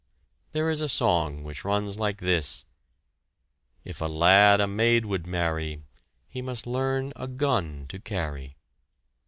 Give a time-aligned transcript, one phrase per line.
[0.53, 2.65] There is a song which runs like this:
[3.85, 5.83] If a lad a maid would marry
[6.27, 8.57] He must learn a gun to carry.